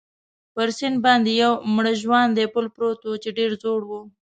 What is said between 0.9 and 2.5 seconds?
باندې یو مړ ژواندی